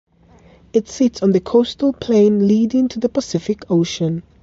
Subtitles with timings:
[0.73, 4.23] It sits on the coastal plain leading to the Pacific Ocean.